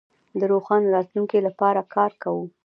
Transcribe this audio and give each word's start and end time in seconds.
د 0.39 0.41
روښانه 0.51 0.87
راتلونکي 0.95 1.39
لپاره 1.47 1.81
کار 1.95 2.11
کوو. 2.23 2.43